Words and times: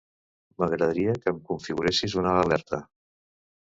M'agradaria 0.63 1.15
que 1.21 1.35
em 1.35 1.43
configuressis 1.53 2.19
una 2.25 2.37
alerta. 2.43 2.85